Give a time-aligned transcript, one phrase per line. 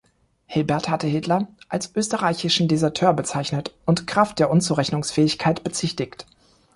[0.47, 6.25] Hilbert hatte Hitler als „österreichischen Deserteur“ bezeichnet und Kraft der Unzurechnungsfähigkeit bezichtigt.